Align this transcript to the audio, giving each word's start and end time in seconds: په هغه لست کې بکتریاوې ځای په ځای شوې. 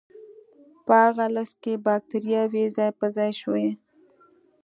په 0.85 0.93
هغه 1.03 1.25
لست 1.35 1.55
کې 1.63 1.73
بکتریاوې 1.85 2.63
ځای 2.75 2.91
په 2.99 3.05
ځای 3.15 3.31
شوې. 3.41 3.69